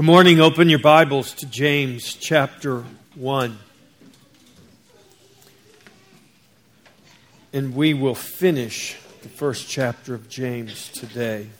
[0.00, 0.40] Good morning.
[0.40, 2.84] Open your Bibles to James chapter
[3.16, 3.58] 1.
[7.52, 11.50] And we will finish the first chapter of James today.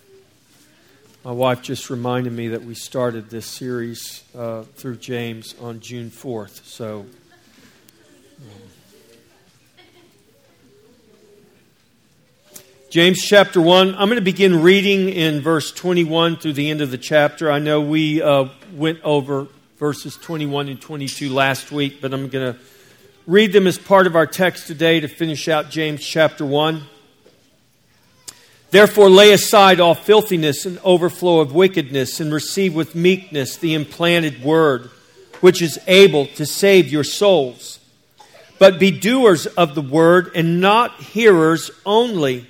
[1.22, 6.11] My wife just reminded me that we started this series uh, through James on June
[6.11, 6.64] 4th.
[6.64, 7.04] So
[12.91, 13.91] James chapter 1.
[13.91, 17.48] I'm going to begin reading in verse 21 through the end of the chapter.
[17.48, 19.46] I know we uh, went over
[19.78, 22.60] verses 21 and 22 last week, but I'm going to
[23.29, 26.82] read them as part of our text today to finish out James chapter 1.
[28.73, 34.43] Therefore, lay aside all filthiness and overflow of wickedness, and receive with meekness the implanted
[34.43, 34.91] word,
[35.41, 37.79] which is able to save your souls.
[38.59, 42.49] But be doers of the word, and not hearers only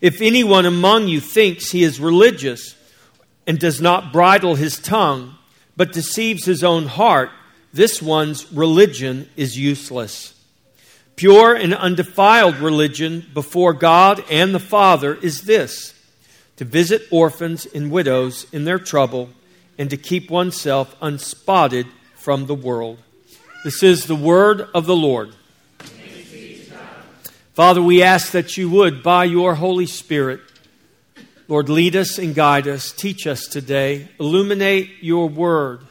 [0.00, 2.74] If anyone among you thinks he is religious
[3.46, 5.36] and does not bridle his tongue,
[5.76, 7.30] but deceives his own heart,
[7.72, 10.34] this one's religion is useless.
[11.16, 15.94] Pure and undefiled religion before God and the Father is this
[16.56, 19.30] to visit orphans and widows in their trouble
[19.78, 22.98] and to keep oneself unspotted from the world.
[23.64, 25.34] This is the word of the Lord.
[27.60, 30.40] Father, we ask that you would, by your Holy Spirit,
[31.46, 35.82] Lord, lead us and guide us, teach us today, illuminate your word,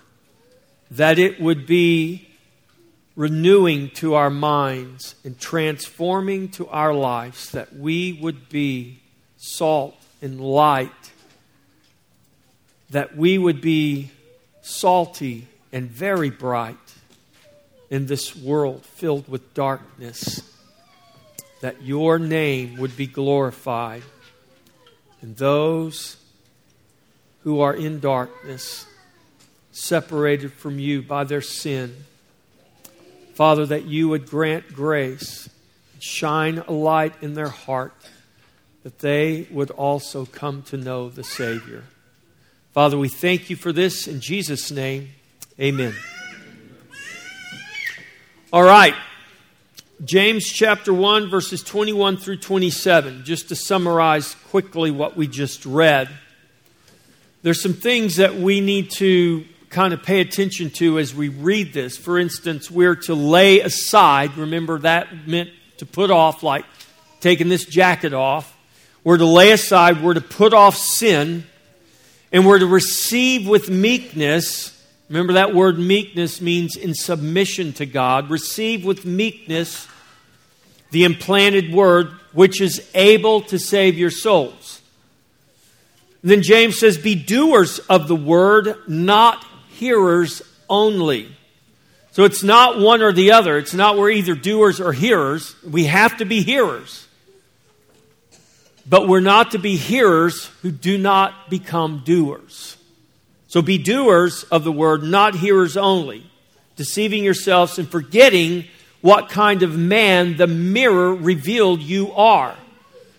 [0.89, 2.27] that it would be
[3.15, 9.03] renewing to our minds and transforming to our lives, that we would be
[9.37, 11.11] salt and light,
[12.89, 14.09] that we would be
[14.63, 16.95] salty and very bright
[17.91, 20.49] in this world filled with darkness
[21.61, 24.03] that your name would be glorified.
[25.21, 26.17] And those
[27.43, 28.85] who are in darkness,
[29.71, 32.05] separated from you by their sin,
[33.33, 35.49] Father, that you would grant grace,
[35.93, 37.93] and shine a light in their heart,
[38.83, 41.83] that they would also come to know the Savior.
[42.73, 45.09] Father, we thank you for this in Jesus' name.
[45.59, 45.95] Amen.
[48.51, 48.95] All right.
[50.05, 56.07] James chapter 1, verses 21 through 27, just to summarize quickly what we just read.
[57.41, 61.73] There's some things that we need to kind of pay attention to as we read
[61.73, 61.97] this.
[61.97, 65.49] For instance, we're to lay aside, remember that meant
[65.79, 66.63] to put off, like
[67.19, 68.57] taking this jacket off.
[69.03, 71.43] We're to lay aside, we're to put off sin,
[72.31, 74.78] and we're to receive with meekness
[75.09, 78.29] Remember that word meekness means in submission to God.
[78.29, 79.87] Receive with meekness
[80.91, 84.81] the implanted word which is able to save your souls.
[86.21, 91.35] And then James says, Be doers of the word, not hearers only.
[92.11, 93.57] So it's not one or the other.
[93.57, 95.55] It's not we're either doers or hearers.
[95.63, 97.07] We have to be hearers.
[98.87, 102.75] But we're not to be hearers who do not become doers.
[103.49, 106.23] So be doers of the word, not hearers only,
[106.75, 108.65] deceiving yourselves and forgetting
[109.01, 112.55] what kind of man the mirror revealed you are.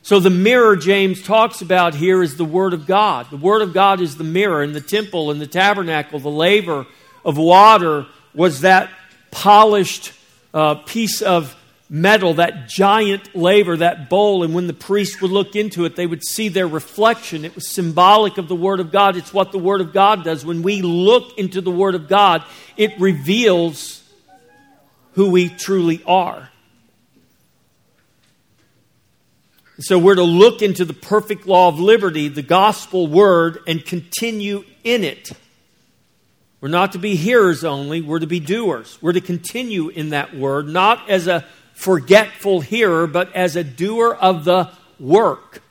[0.02, 3.26] So, the mirror James talks about here is the Word of God.
[3.30, 4.62] The Word of God is the mirror.
[4.62, 6.86] In the temple, and the tabernacle, the laver
[7.22, 8.88] of water was that
[9.30, 10.12] polished
[10.54, 11.54] uh, piece of
[11.92, 16.06] metal, that giant laver, that bowl, and when the priest would look into it, they
[16.06, 17.44] would see their reflection.
[17.44, 19.16] It was symbolic of the Word of God.
[19.16, 20.46] It's what the Word of God does.
[20.46, 22.44] When we look into the Word of God,
[22.76, 24.04] it reveals
[25.14, 26.48] who we truly are.
[29.80, 34.62] So we're to look into the perfect law of liberty, the gospel word, and continue
[34.84, 35.30] in it.
[36.60, 38.98] We're not to be hearers only, we're to be doers.
[39.00, 41.46] We're to continue in that word, not as a
[41.80, 45.62] forgetful hearer, but as a doer of the work.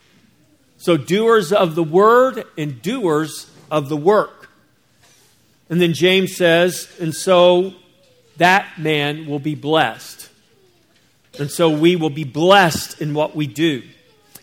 [0.76, 4.50] So, doers of the word and doers of the work.
[5.68, 7.74] And then James says, and so
[8.38, 10.28] that man will be blessed.
[11.38, 13.84] And so we will be blessed in what we do.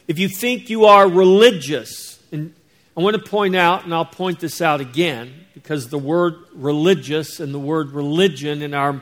[0.07, 2.53] If you think you are religious, and
[2.95, 7.41] I want to point out, and I'll point this out again, because the word religious
[7.41, 9.01] and the word religion in our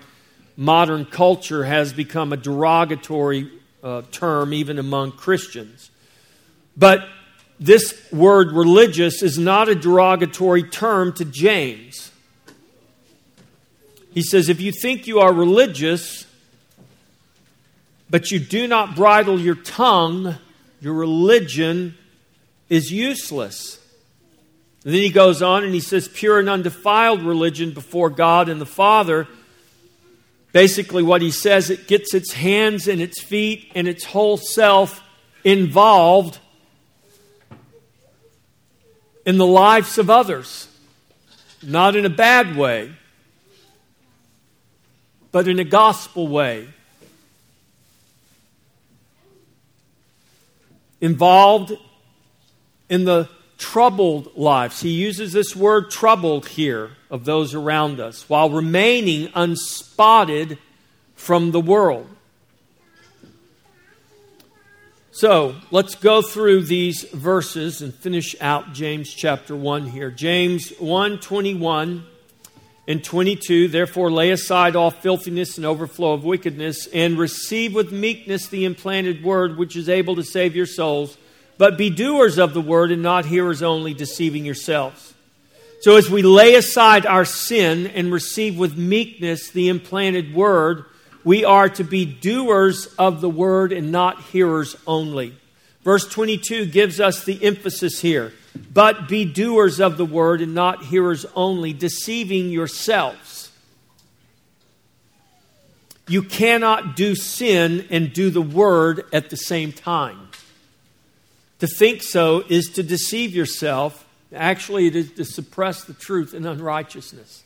[0.57, 3.51] modern culture has become a derogatory
[3.83, 5.91] uh, term even among Christians.
[6.77, 7.07] But
[7.59, 12.11] this word religious is not a derogatory term to James.
[14.13, 16.25] He says, if you think you are religious,
[18.09, 20.35] but you do not bridle your tongue,
[20.79, 21.97] your religion
[22.69, 23.79] is useless.
[24.83, 28.61] And then he goes on and he says, pure and undefiled religion before God and
[28.61, 29.27] the Father.
[30.55, 35.03] Basically, what he says, it gets its hands and its feet and its whole self
[35.43, 36.39] involved
[39.25, 40.69] in the lives of others.
[41.61, 42.93] Not in a bad way,
[45.33, 46.69] but in a gospel way.
[51.01, 51.73] Involved
[52.87, 54.81] in the troubled lives.
[54.81, 60.57] He uses this word troubled here of those around us while remaining unspotted
[61.15, 62.07] from the world.
[65.11, 70.11] So let's go through these verses and finish out James chapter 1 here.
[70.11, 72.05] James 1 21
[72.85, 73.69] and 22.
[73.69, 79.23] Therefore, lay aside all filthiness and overflow of wickedness, and receive with meekness the implanted
[79.23, 81.17] word which is able to save your souls.
[81.57, 85.13] But be doers of the word and not hearers only, deceiving yourselves.
[85.81, 90.85] So, as we lay aside our sin and receive with meekness the implanted word,
[91.23, 95.37] we are to be doers of the word and not hearers only.
[95.83, 98.33] Verse 22 gives us the emphasis here.
[98.73, 103.51] But be doers of the word and not hearers only, deceiving yourselves.
[106.07, 110.25] You cannot do sin and do the word at the same time.
[111.59, 114.05] To think so is to deceive yourself.
[114.33, 117.43] Actually, it is to suppress the truth in unrighteousness.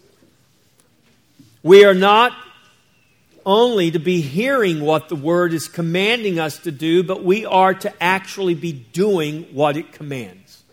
[1.62, 2.34] We are not
[3.46, 7.74] only to be hearing what the word is commanding us to do, but we are
[7.74, 10.64] to actually be doing what it commands.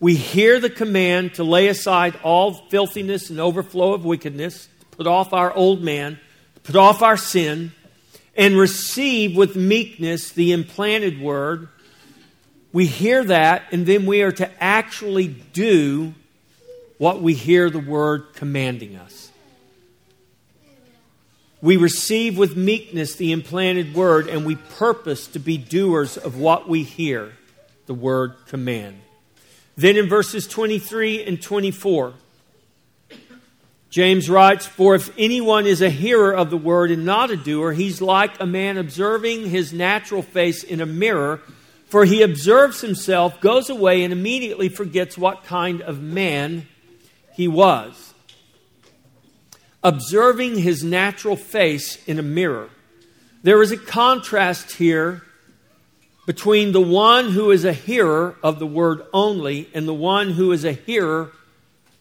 [0.00, 5.32] We hear the command to lay aside all filthiness and overflow of wickedness, put off
[5.32, 6.20] our old man,
[6.62, 7.72] put off our sin,
[8.36, 11.68] and receive with meekness the implanted word.
[12.78, 16.14] We hear that, and then we are to actually do
[16.96, 19.32] what we hear the word commanding us.
[21.60, 26.68] We receive with meekness the implanted word, and we purpose to be doers of what
[26.68, 27.32] we hear
[27.86, 29.00] the word command.
[29.76, 32.14] Then in verses 23 and 24,
[33.90, 37.72] James writes, For if anyone is a hearer of the word and not a doer,
[37.72, 41.40] he's like a man observing his natural face in a mirror.
[41.88, 46.68] For he observes himself, goes away, and immediately forgets what kind of man
[47.32, 48.08] he was
[49.82, 52.68] observing his natural face in a mirror.
[53.42, 55.22] There is a contrast here
[56.26, 60.52] between the one who is a hearer of the word only and the one who
[60.52, 61.32] is a hearer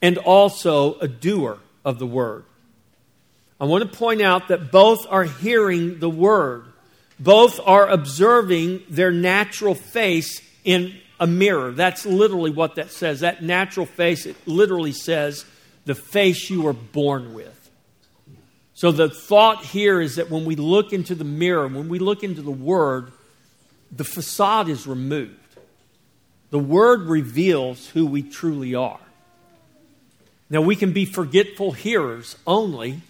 [0.02, 2.44] and also a doer of the word.
[3.60, 6.66] I want to point out that both are hearing the word,
[7.20, 11.72] both are observing their natural face in a mirror.
[11.72, 13.22] That's literally what that says.
[13.22, 15.46] That natural face, it literally says
[15.86, 17.54] the face you were born with.
[18.74, 22.24] So the thought here is that when we look into the mirror, when we look
[22.24, 23.12] into the Word,
[23.92, 25.34] the facade is removed.
[26.52, 29.00] The Word reveals who we truly are.
[30.50, 33.02] Now, we can be forgetful hearers only,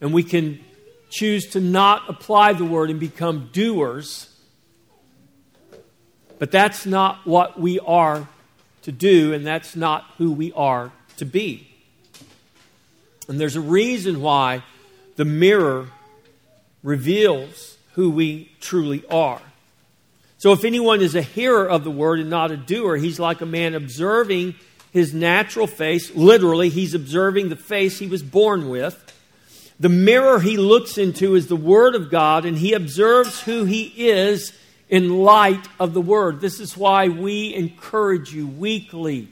[0.00, 0.64] and we can
[1.10, 4.34] choose to not apply the Word and become doers,
[6.38, 8.26] but that's not what we are
[8.82, 11.68] to do, and that's not who we are to be.
[13.28, 14.62] And there's a reason why
[15.16, 15.88] the mirror
[16.82, 19.42] reveals who we truly are.
[20.38, 23.42] So if anyone is a hearer of the word and not a doer, he's like
[23.42, 24.54] a man observing
[24.90, 26.14] his natural face.
[26.14, 29.12] Literally, he's observing the face he was born with.
[29.80, 33.84] The mirror he looks into is the Word of God, and he observes who he
[34.10, 34.52] is
[34.90, 36.42] in light of the Word.
[36.42, 39.28] This is why we encourage you weekly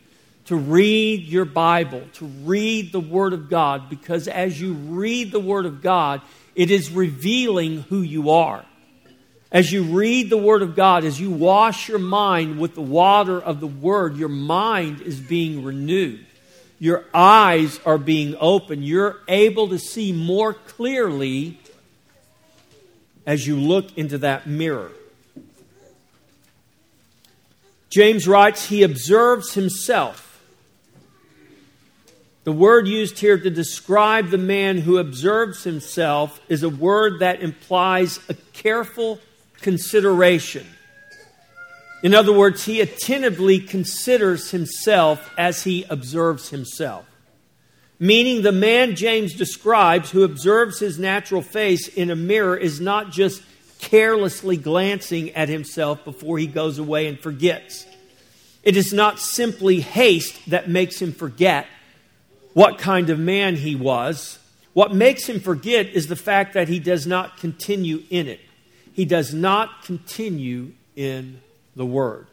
[0.46, 5.40] to read your Bible, to read the Word of God, because as you read the
[5.40, 6.22] Word of God,
[6.54, 8.64] it is revealing who you are.
[9.52, 13.38] As you read the Word of God, as you wash your mind with the water
[13.38, 16.24] of the Word, your mind is being renewed.
[16.78, 18.84] Your eyes are being opened.
[18.84, 21.58] You're able to see more clearly
[23.26, 24.92] as you look into that mirror.
[27.90, 30.24] James writes, He observes himself.
[32.44, 37.42] The word used here to describe the man who observes himself is a word that
[37.42, 39.20] implies a careful
[39.60, 40.66] consideration.
[42.02, 47.04] In other words, he attentively considers himself as he observes himself.
[47.98, 53.10] Meaning, the man James describes who observes his natural face in a mirror is not
[53.10, 53.42] just
[53.80, 57.86] carelessly glancing at himself before he goes away and forgets.
[58.62, 61.66] It is not simply haste that makes him forget
[62.54, 64.38] what kind of man he was.
[64.72, 68.40] What makes him forget is the fact that he does not continue in it.
[68.92, 71.40] He does not continue in
[71.78, 72.26] the Word.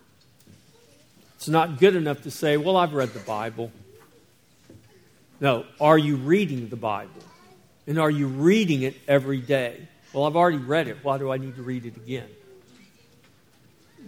[1.36, 3.72] It's not good enough to say, Well, I've read the Bible.
[5.40, 7.12] No, are you reading the Bible?
[7.88, 9.88] And are you reading it every day?
[10.12, 10.98] Well, I've already read it.
[11.04, 12.28] Why do I need to read it again?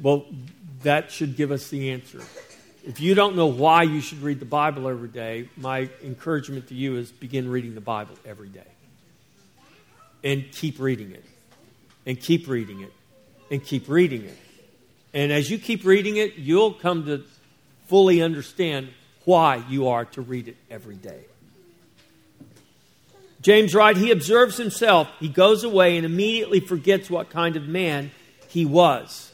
[0.02, 0.26] Well,
[0.82, 2.22] that should give us the answer.
[2.84, 6.74] If you don't know why you should read the Bible every day, my encouragement to
[6.74, 8.72] you is begin reading the Bible every day.
[10.24, 11.26] And keep reading it.
[12.08, 12.94] And keep reading it.
[13.52, 14.38] And keep reading it.
[15.14, 17.24] And as you keep reading it, you'll come to
[17.88, 18.90] fully understand
[19.26, 21.22] why you are to read it every day.
[23.42, 25.08] James writes, he observes himself.
[25.20, 28.12] He goes away and immediately forgets what kind of man
[28.50, 29.28] he was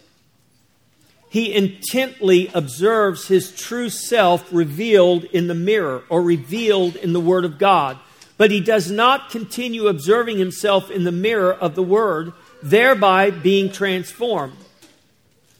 [1.33, 7.43] he intently observes his true self revealed in the mirror or revealed in the Word
[7.43, 7.97] of God.
[8.37, 13.71] But he does not continue observing himself in the mirror of the Word, thereby being
[13.71, 14.53] transformed.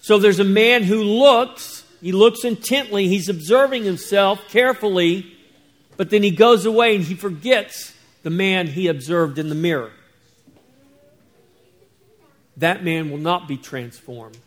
[0.03, 5.33] So there's a man who looks, he looks intently, he's observing himself carefully,
[5.95, 9.91] but then he goes away and he forgets the man he observed in the mirror.
[12.57, 14.37] That man will not be transformed.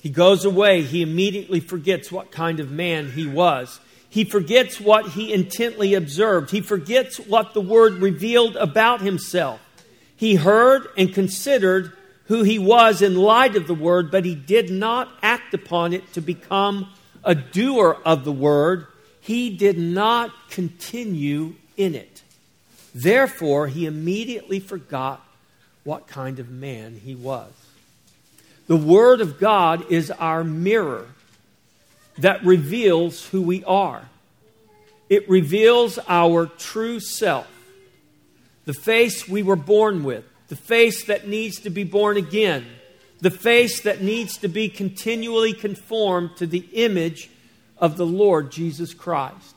[0.00, 0.80] He goes away.
[0.80, 3.78] He immediately forgets what kind of man he was.
[4.08, 6.50] He forgets what he intently observed.
[6.50, 9.60] He forgets what the word revealed about himself.
[10.16, 11.92] He heard and considered
[12.30, 16.12] who he was in light of the word, but he did not act upon it
[16.12, 16.88] to become
[17.24, 18.86] a doer of the word.
[19.20, 22.22] He did not continue in it.
[22.94, 25.26] Therefore, he immediately forgot
[25.82, 27.50] what kind of man he was.
[28.68, 31.08] The Word of God is our mirror
[32.18, 34.08] that reveals who we are.
[35.08, 37.50] It reveals our true self,
[38.66, 42.66] the face we were born with, the face that needs to be born again,
[43.20, 47.30] the face that needs to be continually conformed to the image
[47.78, 49.54] of the Lord Jesus Christ.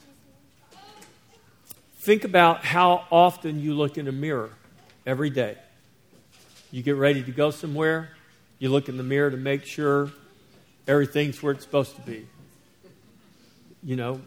[1.97, 4.51] Think about how often you look in a mirror
[5.03, 5.57] every day.
[6.69, 8.09] You get ready to go somewhere,
[8.59, 10.11] you look in the mirror to make sure
[10.87, 12.27] everything's where it's supposed to be.
[13.81, 14.21] You know,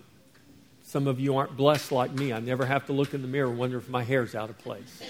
[0.83, 2.33] some of you aren't blessed like me.
[2.33, 4.59] I never have to look in the mirror and wonder if my hair's out of
[4.59, 5.01] place.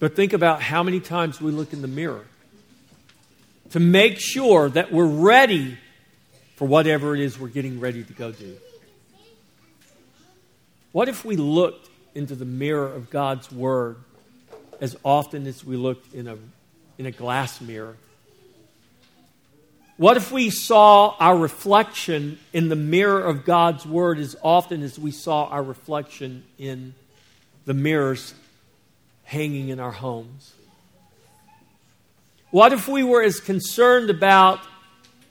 [0.00, 2.24] But think about how many times we look in the mirror
[3.70, 5.78] to make sure that we're ready
[6.56, 8.56] for whatever it is we're getting ready to go do.
[10.92, 13.96] What if we looked into the mirror of God's Word
[14.80, 16.36] as often as we looked in a,
[16.98, 17.96] in a glass mirror?
[19.98, 24.98] What if we saw our reflection in the mirror of God's Word as often as
[24.98, 26.94] we saw our reflection in
[27.66, 28.32] the mirrors
[29.30, 30.52] hanging in our homes?
[32.50, 34.58] What if we were as concerned about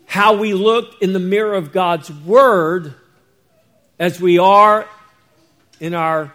[0.05, 2.93] how we looked in the mirror of God's Word
[3.99, 4.87] as we are
[5.81, 6.33] in our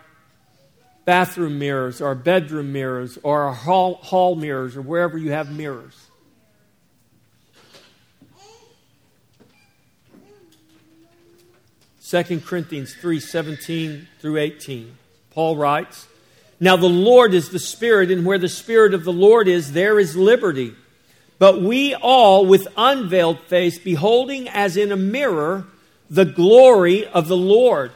[1.06, 5.98] bathroom mirrors or bedroom mirrors or hall, hall mirrors or wherever you have mirrors.
[11.98, 14.98] Second Corinthians 3 17 through 18.
[15.30, 16.08] Paul writes,
[16.60, 19.98] Now the Lord is the Spirit, and where the Spirit of the Lord is, there
[19.98, 20.74] is liberty.
[21.38, 25.66] But we all, with unveiled face, beholding as in a mirror
[26.08, 27.92] the glory of the Lord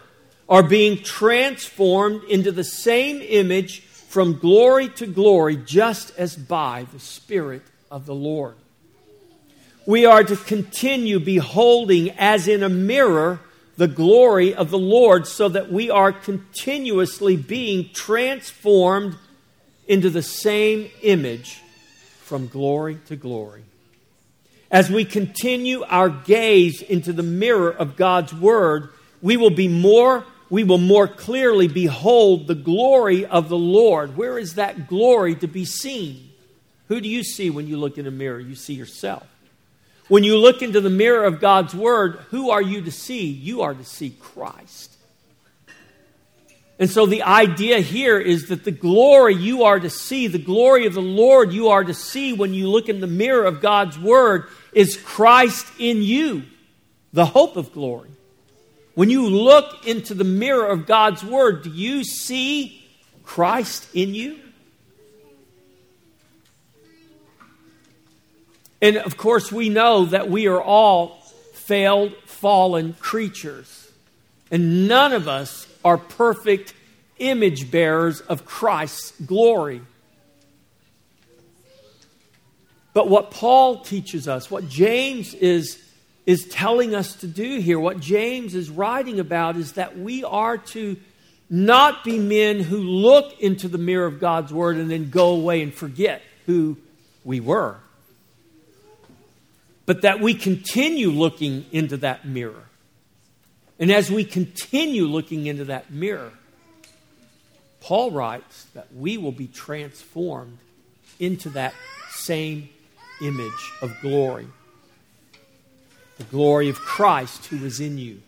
[0.48, 6.98] are being transformed into the same image from glory to glory, just as by the
[6.98, 8.54] Spirit of the Lord.
[9.86, 13.40] We are to continue beholding as in a mirror
[13.78, 19.16] the glory of the Lord, so that we are continuously being transformed
[19.86, 21.62] into the same image
[22.20, 23.62] from glory to glory.
[24.68, 28.90] As we continue our gaze into the mirror of God's Word,
[29.22, 34.16] we will be more we will more clearly behold the glory of the Lord.
[34.16, 36.30] Where is that glory to be seen?
[36.88, 38.40] Who do you see when you look in a mirror?
[38.40, 39.26] You see yourself.
[40.08, 43.26] When you look into the mirror of God's Word, who are you to see?
[43.26, 44.96] You are to see Christ.
[46.78, 50.86] And so the idea here is that the glory you are to see, the glory
[50.86, 53.98] of the Lord you are to see when you look in the mirror of God's
[53.98, 56.44] Word, is Christ in you,
[57.12, 58.10] the hope of glory.
[58.94, 62.84] When you look into the mirror of God's Word, do you see
[63.24, 64.38] Christ in you?
[68.80, 71.18] And of course, we know that we are all
[71.52, 73.90] failed, fallen creatures.
[74.50, 76.74] And none of us are perfect
[77.18, 79.82] image bearers of Christ's glory.
[82.94, 85.82] But what Paul teaches us, what James is,
[86.24, 90.58] is telling us to do here, what James is writing about, is that we are
[90.58, 90.96] to
[91.50, 95.62] not be men who look into the mirror of God's word and then go away
[95.62, 96.76] and forget who
[97.24, 97.76] we were
[99.88, 102.66] but that we continue looking into that mirror.
[103.78, 106.30] And as we continue looking into that mirror,
[107.80, 110.58] Paul writes that we will be transformed
[111.18, 111.72] into that
[112.10, 112.68] same
[113.22, 114.46] image of glory
[116.18, 118.20] the glory of Christ who is in you.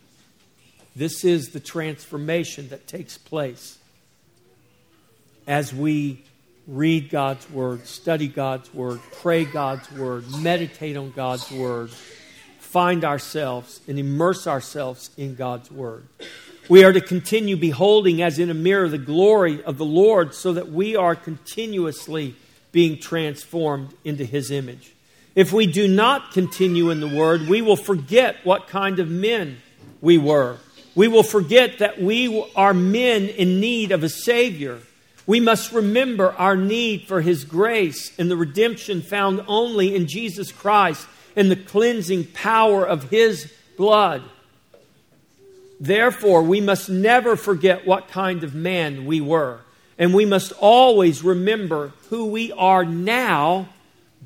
[0.97, 3.79] This is the transformation that takes place
[5.47, 6.23] as we
[6.71, 11.91] read God's Word, study God's Word, pray God's Word, meditate on God's Word,
[12.61, 16.05] find ourselves and immerse ourselves in God's Word.
[16.69, 20.53] We are to continue beholding as in a mirror the glory of the Lord so
[20.53, 22.37] that we are continuously
[22.71, 24.95] being transformed into His image.
[25.35, 29.57] If we do not continue in the Word, we will forget what kind of men
[30.01, 30.59] we were.
[30.95, 34.81] We will forget that we are men in need of a Savior
[35.31, 40.51] we must remember our need for His grace and the redemption found only in Jesus
[40.51, 41.07] Christ
[41.37, 44.25] and the cleansing power of His blood.
[45.79, 49.61] Therefore, we must never forget what kind of man we were.
[49.97, 53.69] And we must always remember who we are now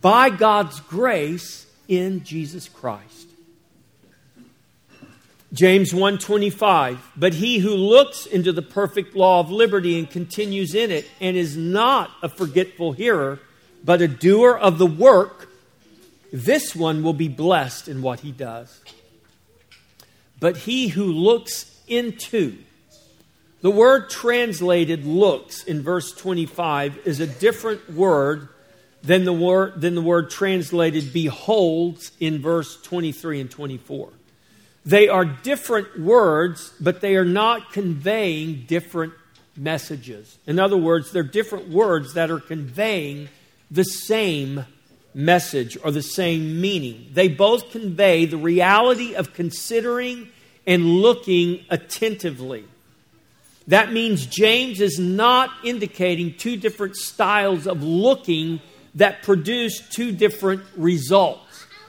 [0.00, 3.28] by God's grace in Jesus Christ.
[5.54, 10.90] James 1:25 But he who looks into the perfect law of liberty and continues in
[10.90, 13.40] it and is not a forgetful hearer
[13.82, 15.48] but a doer of the work
[16.34, 18.80] this one will be blessed in what he does.
[20.40, 22.58] But he who looks into
[23.60, 28.48] the word translated looks in verse 25 is a different word
[29.02, 34.10] than the word, than the word translated beholds in verse 23 and 24.
[34.86, 39.14] They are different words, but they are not conveying different
[39.56, 40.38] messages.
[40.46, 43.28] In other words, they're different words that are conveying
[43.70, 44.66] the same
[45.14, 47.10] message or the same meaning.
[47.12, 50.28] They both convey the reality of considering
[50.66, 52.64] and looking attentively.
[53.68, 58.60] That means James is not indicating two different styles of looking
[58.96, 61.43] that produce two different results.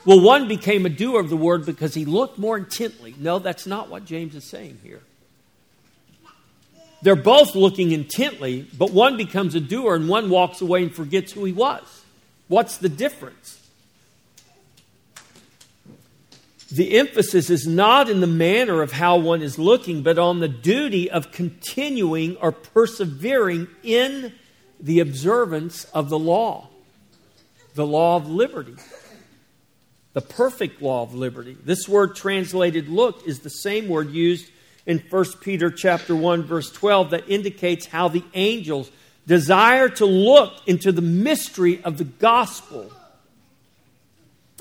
[0.05, 3.15] Well, one became a doer of the word because he looked more intently.
[3.17, 5.01] No, that's not what James is saying here.
[7.01, 11.31] They're both looking intently, but one becomes a doer and one walks away and forgets
[11.31, 12.03] who he was.
[12.47, 13.59] What's the difference?
[16.71, 20.47] The emphasis is not in the manner of how one is looking, but on the
[20.47, 24.33] duty of continuing or persevering in
[24.79, 26.69] the observance of the law,
[27.75, 28.75] the law of liberty
[30.15, 31.57] the perfect law of liberty.
[31.65, 34.49] This word translated look is the same word used
[34.85, 38.89] in 1 Peter chapter 1 verse 12 that indicates how the angels
[39.27, 42.89] desire to look into the mystery of the gospel.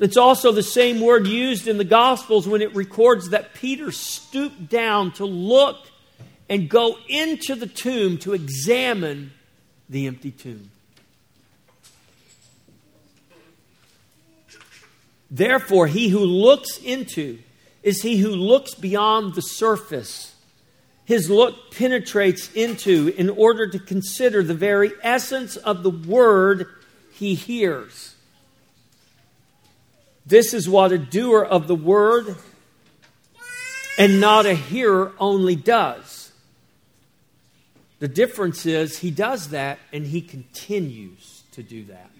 [0.01, 4.69] It's also the same word used in the gospels when it records that Peter stooped
[4.69, 5.77] down to look
[6.49, 9.31] and go into the tomb to examine
[9.89, 10.73] the empty tomb.
[15.35, 17.41] Therefore, he who looks into
[17.83, 20.33] is he who looks beyond the surface.
[21.07, 26.69] His look penetrates into in order to consider the very essence of the word
[27.15, 28.15] he hears.
[30.25, 32.37] This is what a doer of the word
[33.99, 36.31] and not a hearer only does.
[37.99, 42.14] The difference is he does that and he continues to do that.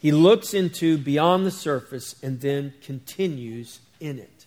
[0.00, 4.46] He looks into beyond the surface and then continues in it.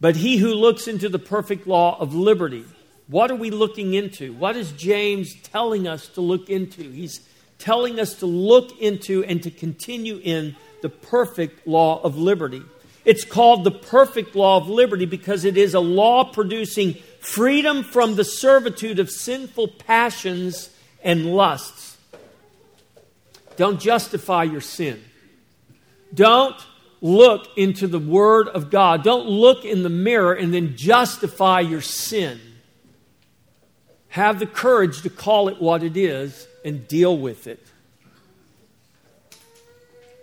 [0.00, 2.64] But he who looks into the perfect law of liberty,
[3.06, 4.32] what are we looking into?
[4.32, 6.82] What is James telling us to look into?
[6.82, 7.20] He's
[7.58, 12.62] telling us to look into and to continue in the perfect law of liberty.
[13.04, 18.16] It's called the perfect law of liberty because it is a law producing freedom from
[18.16, 20.70] the servitude of sinful passions
[21.02, 21.93] and lusts.
[23.56, 25.02] Don't justify your sin.
[26.12, 26.56] Don't
[27.00, 29.02] look into the Word of God.
[29.02, 32.40] Don't look in the mirror and then justify your sin.
[34.08, 37.64] Have the courage to call it what it is and deal with it.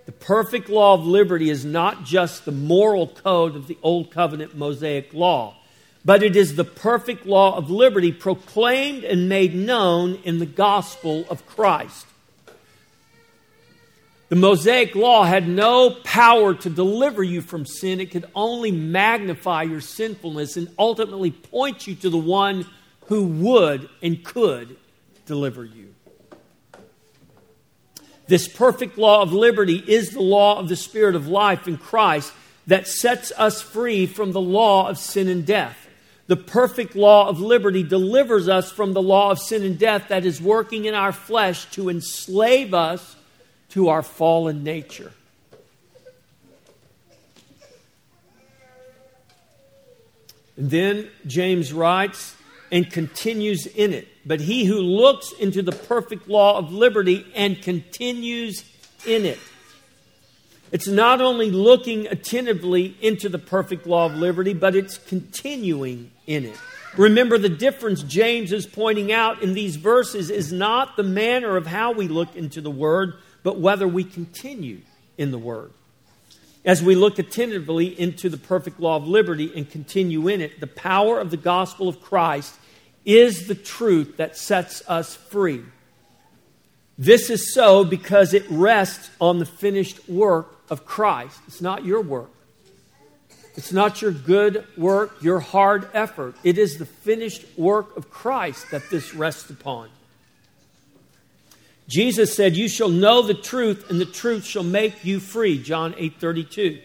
[0.05, 4.57] The perfect law of liberty is not just the moral code of the Old Covenant
[4.57, 5.55] Mosaic law,
[6.03, 11.25] but it is the perfect law of liberty proclaimed and made known in the gospel
[11.29, 12.07] of Christ.
[14.31, 17.99] The Mosaic law had no power to deliver you from sin.
[17.99, 22.65] It could only magnify your sinfulness and ultimately point you to the one
[23.07, 24.77] who would and could
[25.25, 25.93] deliver you.
[28.27, 32.31] This perfect law of liberty is the law of the Spirit of life in Christ
[32.67, 35.89] that sets us free from the law of sin and death.
[36.27, 40.23] The perfect law of liberty delivers us from the law of sin and death that
[40.23, 43.17] is working in our flesh to enslave us
[43.71, 45.11] to our fallen nature.
[50.57, 52.35] And then James writes
[52.71, 54.07] and continues in it.
[54.25, 58.63] But he who looks into the perfect law of liberty and continues
[59.05, 59.39] in it.
[60.71, 66.45] It's not only looking attentively into the perfect law of liberty, but it's continuing in
[66.45, 66.57] it.
[66.97, 71.67] Remember, the difference James is pointing out in these verses is not the manner of
[71.67, 74.81] how we look into the Word, but whether we continue
[75.17, 75.71] in the Word.
[76.63, 80.67] As we look attentively into the perfect law of liberty and continue in it, the
[80.67, 82.55] power of the gospel of Christ
[83.03, 85.63] is the truth that sets us free.
[86.97, 91.39] This is so because it rests on the finished work of Christ.
[91.47, 92.29] It's not your work.
[93.55, 96.35] It's not your good work, your hard effort.
[96.43, 99.89] It is the finished work of Christ that this rests upon.
[101.91, 105.93] Jesus said, "You shall know the truth, and the truth shall make you free." John
[105.97, 106.79] 8:32.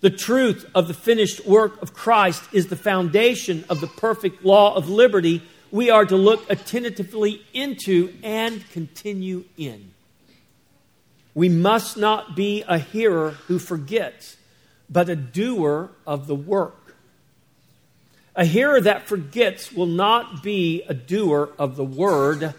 [0.00, 4.74] The truth of the finished work of Christ is the foundation of the perfect law
[4.74, 9.92] of liberty we are to look attentively into and continue in.
[11.32, 14.36] We must not be a hearer who forgets,
[14.88, 16.96] but a doer of the work.
[18.34, 22.54] A hearer that forgets will not be a doer of the word.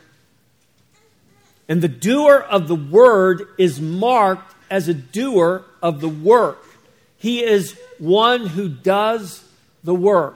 [1.67, 6.63] And the doer of the word is marked as a doer of the work.
[7.17, 9.43] He is one who does
[9.83, 10.35] the work.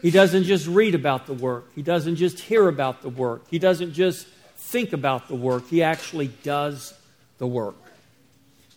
[0.00, 3.58] He doesn't just read about the work, he doesn't just hear about the work, he
[3.58, 6.94] doesn't just think about the work, he actually does
[7.38, 7.74] the work.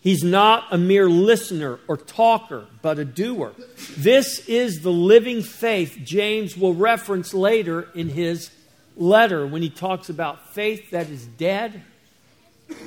[0.00, 3.52] He's not a mere listener or talker, but a doer.
[3.96, 8.50] This is the living faith James will reference later in his
[8.98, 11.82] letter when he talks about faith that is dead.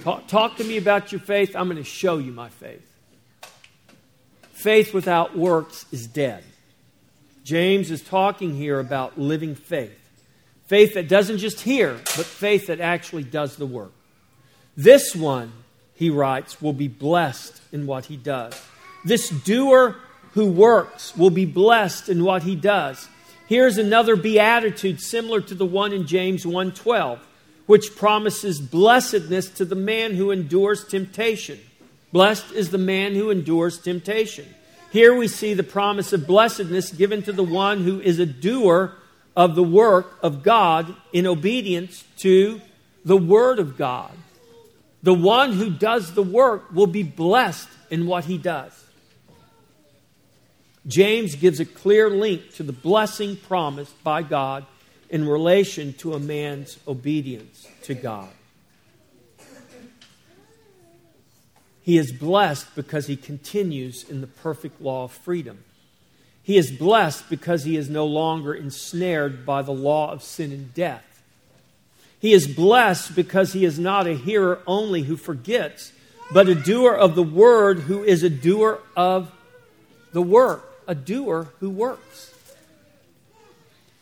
[0.03, 1.55] Talk, talk to me about your faith.
[1.55, 2.85] I'm going to show you my faith.
[4.51, 6.43] Faith without works is dead.
[7.43, 9.97] James is talking here about living faith.
[10.67, 13.91] Faith that doesn't just hear, but faith that actually does the work.
[14.77, 15.51] This one,
[15.95, 18.53] he writes, will be blessed in what he does.
[19.03, 19.97] This doer
[20.33, 23.09] who works will be blessed in what he does.
[23.51, 27.19] Here's another beatitude similar to the one in James 1:12,
[27.65, 31.59] which promises blessedness to the man who endures temptation.
[32.13, 34.45] Blessed is the man who endures temptation.
[34.89, 38.93] Here we see the promise of blessedness given to the one who is a doer
[39.35, 42.61] of the work of God in obedience to
[43.03, 44.13] the Word of God.
[45.03, 48.80] The one who does the work will be blessed in what he does.
[50.87, 54.65] James gives a clear link to the blessing promised by God
[55.09, 58.29] in relation to a man's obedience to God.
[61.83, 65.63] He is blessed because he continues in the perfect law of freedom.
[66.43, 70.73] He is blessed because he is no longer ensnared by the law of sin and
[70.73, 71.23] death.
[72.19, 75.91] He is blessed because he is not a hearer only who forgets,
[76.31, 79.31] but a doer of the word who is a doer of
[80.13, 82.33] the work, a doer who works.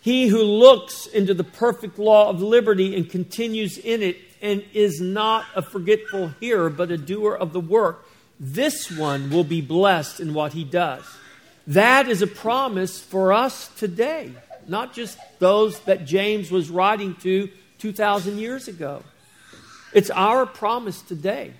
[0.01, 5.01] He who looks into the perfect law of liberty and continues in it and is
[5.01, 8.05] not a forgetful hearer, but a doer of the work,
[8.39, 11.03] this one will be blessed in what he does.
[11.67, 14.31] That is a promise for us today,
[14.67, 19.03] not just those that James was writing to 2,000 years ago.
[19.93, 21.53] It's our promise today.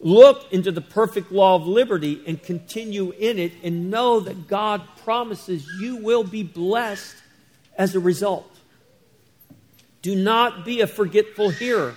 [0.00, 4.82] Look into the perfect law of liberty and continue in it, and know that God
[5.04, 7.16] promises you will be blessed
[7.76, 8.50] as a result.
[10.00, 11.94] Do not be a forgetful hearer,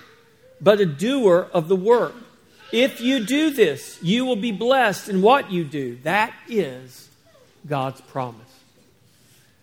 [0.60, 2.14] but a doer of the work.
[2.72, 5.96] If you do this, you will be blessed in what you do.
[6.02, 7.08] That is
[7.66, 8.40] God's promise.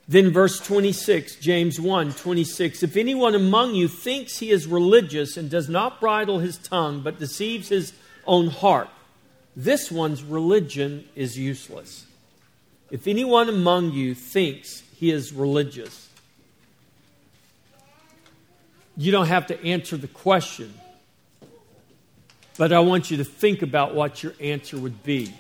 [0.08, 2.84] Then, verse 26, James 1 26.
[2.84, 7.20] If anyone among you thinks he is religious and does not bridle his tongue, but
[7.20, 7.94] deceives his
[8.26, 8.90] own heart,
[9.56, 12.06] this one's religion is useless.
[12.90, 16.10] If anyone among you thinks he is religious,
[18.98, 20.74] you don't have to answer the question,
[22.58, 25.34] but I want you to think about what your answer would be.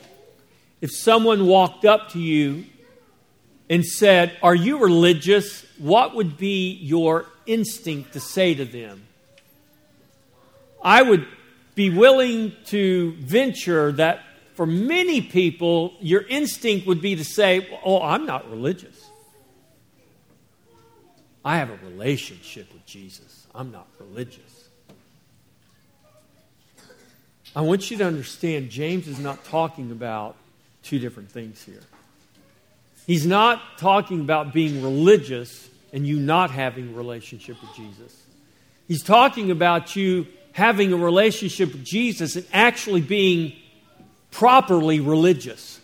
[0.80, 2.66] If someone walked up to you
[3.70, 5.66] and said, Are you religious?
[5.78, 9.04] What would be your instinct to say to them?
[10.84, 11.28] I would
[11.76, 14.24] be willing to venture that
[14.56, 19.10] for many people, your instinct would be to say, Oh, I'm not religious.
[21.44, 23.48] I have a relationship with Jesus.
[23.56, 24.70] I'm not religious.
[27.56, 30.36] I want you to understand James is not talking about
[30.84, 31.82] two different things here.
[33.08, 38.16] He's not talking about being religious and you not having a relationship with Jesus.
[38.88, 43.54] He's talking about you having a relationship with Jesus and actually being
[44.32, 45.80] properly religious.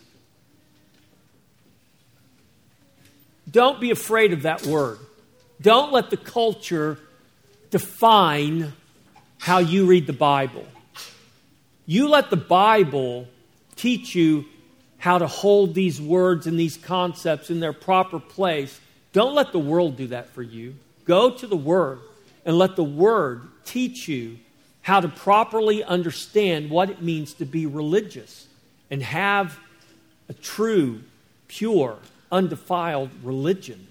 [3.49, 4.99] Don't be afraid of that word.
[5.61, 6.99] Don't let the culture
[7.69, 8.73] define
[9.39, 10.65] how you read the Bible.
[11.85, 13.27] You let the Bible
[13.75, 14.45] teach you
[14.97, 18.79] how to hold these words and these concepts in their proper place.
[19.13, 20.75] Don't let the world do that for you.
[21.05, 21.99] Go to the Word
[22.45, 24.37] and let the Word teach you
[24.87, 28.47] how to properly understand what it means to be religious
[28.89, 29.59] and have
[30.29, 31.01] a true,
[31.49, 31.97] pure,
[32.31, 33.85] undefiled religion.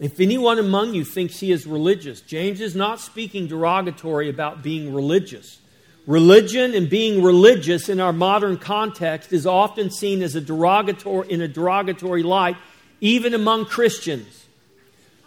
[0.00, 4.92] If anyone among you thinks he is religious, James is not speaking derogatory about being
[4.92, 5.60] religious.
[6.04, 11.40] Religion and being religious in our modern context is often seen as a derogatory in
[11.40, 12.56] a derogatory light
[13.00, 14.43] even among Christians.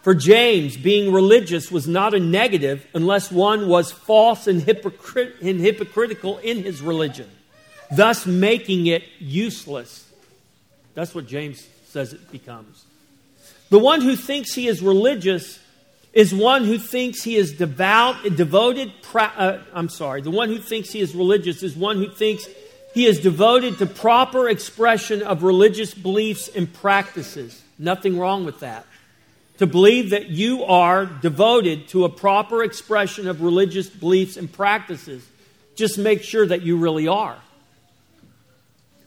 [0.08, 5.60] For James, being religious was not a negative unless one was false and, hypocrit- and
[5.60, 7.28] hypocritical in his religion,
[7.94, 10.08] thus making it useless.
[10.94, 12.86] That's what James says it becomes.
[13.68, 15.60] The one who thinks he is religious
[16.14, 18.90] is one who thinks he is devout, devoted.
[19.14, 20.22] Uh, I'm sorry.
[20.22, 22.46] The one who thinks he is religious is one who thinks
[22.94, 27.62] he is devoted to proper expression of religious beliefs and practices.
[27.78, 28.86] Nothing wrong with that
[29.58, 35.26] to believe that you are devoted to a proper expression of religious beliefs and practices.
[35.74, 37.38] Just make sure that you really are.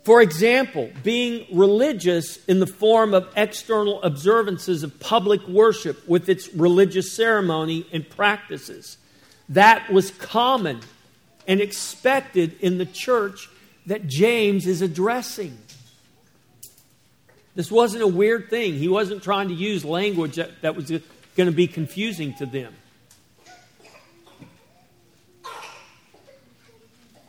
[0.03, 6.53] For example, being religious in the form of external observances of public worship with its
[6.53, 8.97] religious ceremony and practices.
[9.49, 10.81] That was common
[11.47, 13.47] and expected in the church
[13.85, 15.57] that James is addressing.
[17.55, 18.75] This wasn't a weird thing.
[18.75, 22.73] He wasn't trying to use language that, that was going to be confusing to them.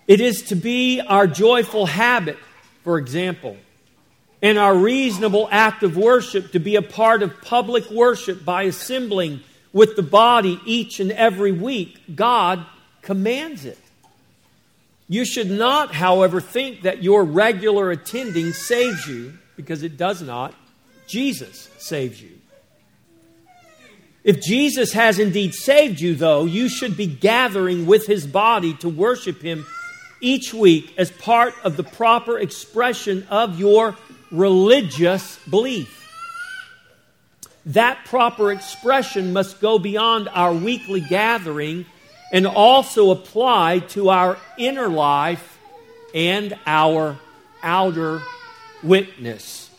[0.07, 2.37] It is to be our joyful habit,
[2.83, 3.57] for example,
[4.43, 9.41] and our reasonable act of worship to be a part of public worship by assembling
[9.73, 11.99] with the body each and every week.
[12.15, 12.65] God
[13.01, 13.79] commands it.
[15.09, 20.55] You should not, however, think that your regular attending saves you because it does not.
[21.07, 22.31] Jesus saves you.
[24.25, 28.89] If Jesus has indeed saved you, though, you should be gathering with his body to
[28.89, 29.67] worship him
[30.21, 33.97] each week as part of the proper expression of your
[34.31, 35.99] religious belief.
[37.67, 41.85] That proper expression must go beyond our weekly gathering
[42.33, 45.59] and also apply to our inner life
[46.15, 47.19] and our
[47.63, 48.23] outer
[48.83, 49.71] witness.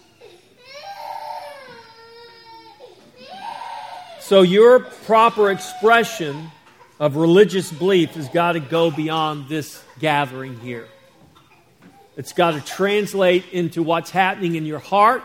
[4.19, 6.49] So, your proper expression
[6.99, 10.87] of religious belief has got to go beyond this gathering here.
[12.15, 15.23] It's got to translate into what's happening in your heart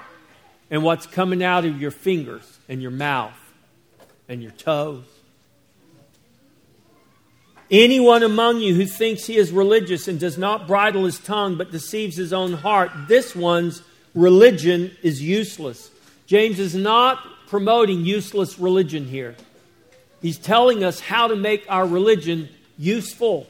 [0.71, 3.39] and what's coming out of your fingers and your mouth
[4.29, 5.05] and your toes.
[7.71, 11.71] Anyone among you who thinks he is religious and does not bridle his tongue but
[11.71, 13.83] deceives his own heart, this one's
[14.15, 15.91] religion is useless.
[16.27, 19.37] James is not promoting useless religion here.
[20.23, 23.47] He's telling us how to make our religion useful.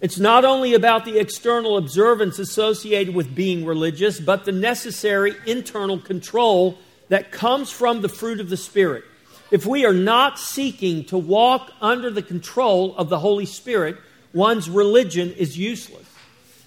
[0.00, 5.98] It's not only about the external observance associated with being religious, but the necessary internal
[5.98, 9.04] control that comes from the fruit of the Spirit.
[9.50, 13.96] If we are not seeking to walk under the control of the Holy Spirit,
[14.34, 16.04] one's religion is useless.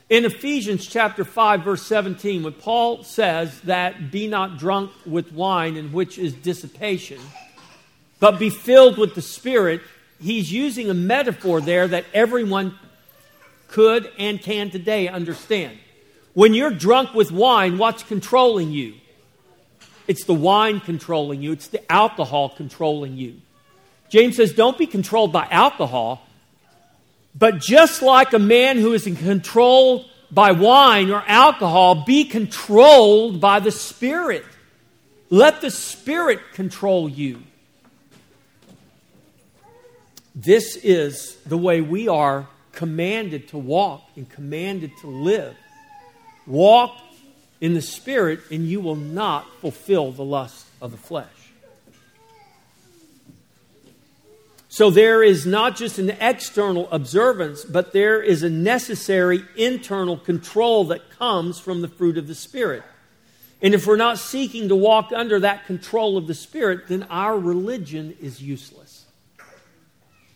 [0.09, 5.77] In Ephesians chapter 5 verse 17, when Paul says that be not drunk with wine
[5.77, 7.19] in which is dissipation,
[8.19, 9.81] but be filled with the Spirit,
[10.19, 12.77] he's using a metaphor there that everyone
[13.67, 15.77] could and can today understand.
[16.33, 18.95] When you're drunk with wine, what's controlling you?
[20.07, 23.35] It's the wine controlling you, it's the alcohol controlling you.
[24.09, 26.27] James says, don't be controlled by alcohol,
[27.33, 33.59] but just like a man who is controlled by wine or alcohol, be controlled by
[33.59, 34.45] the Spirit.
[35.29, 37.43] Let the Spirit control you.
[40.35, 45.55] This is the way we are commanded to walk and commanded to live.
[46.47, 47.00] Walk
[47.61, 51.27] in the Spirit, and you will not fulfill the lust of the flesh.
[54.67, 60.85] So there is not just an external observance, but there is a necessary internal control
[60.85, 62.83] that comes from the fruit of the Spirit.
[63.61, 67.37] And if we're not seeking to walk under that control of the Spirit, then our
[67.37, 69.05] religion is useless.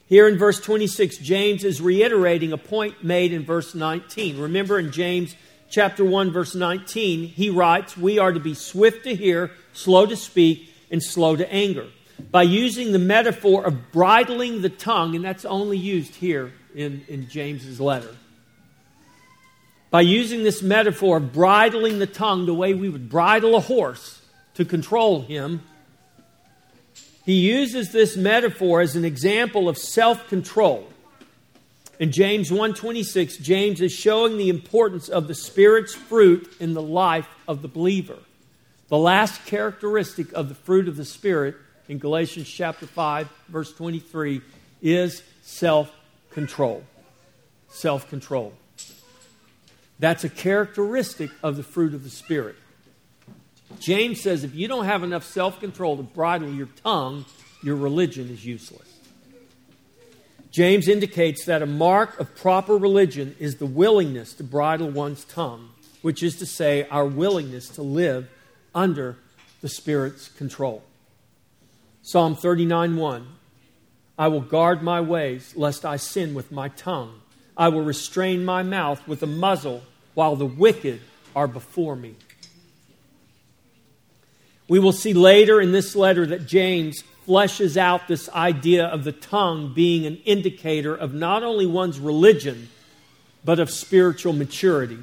[0.07, 4.37] Here in verse 26, James is reiterating a point made in verse 19.
[4.37, 5.33] Remember in James
[5.69, 10.15] chapter 1 verse 19, he writes, "We are to be swift to hear, slow to
[10.15, 11.87] speak, and slow to anger."
[12.31, 17.27] By using the metaphor of bridling the tongue, and that's only used here in, in
[17.29, 18.15] James's letter.
[19.91, 24.21] By using this metaphor of bridling the tongue the way we would bridle a horse
[24.55, 25.61] to control him,
[27.25, 30.87] he uses this metaphor as an example of self-control.
[31.97, 37.27] In James 1:26, James is showing the importance of the spirit's fruit in the life
[37.47, 38.17] of the believer.
[38.89, 41.55] The last characteristic of the fruit of the spirit
[41.87, 44.41] in Galatians chapter 5 verse 23
[44.81, 46.83] is self-control.
[47.69, 48.53] Self-control.
[49.97, 52.57] That's a characteristic of the fruit of the spirit.
[53.79, 57.25] James says if you don't have enough self control to bridle your tongue,
[57.63, 58.94] your religion is useless.
[60.55, 65.69] James indicates that a mark of proper religion is the willingness to bridle one's tongue,
[66.01, 68.29] which is to say, our willingness to live
[68.73, 69.17] under
[69.59, 70.81] the Spirit's control.
[72.03, 73.27] Psalm 39 1
[74.17, 77.19] I will guard my ways, lest I sin with my tongue.
[77.57, 81.01] I will restrain my mouth with a muzzle while the wicked
[81.35, 82.15] are before me.
[84.69, 89.11] We will see later in this letter that James fleshes out this idea of the
[89.11, 92.69] tongue being an indicator of not only one's religion,
[93.43, 94.99] but of spiritual maturity.